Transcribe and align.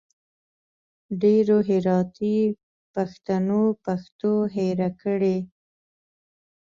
ډېرو 1.21 1.57
هراتي 1.69 2.37
پښتنو 2.93 3.61
پښتو 3.85 4.33
هېره 4.55 4.89
کړي 5.01 5.37